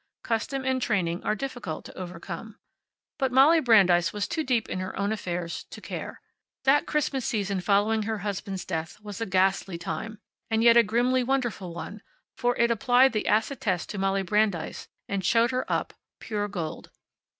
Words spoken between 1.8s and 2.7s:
to overcome.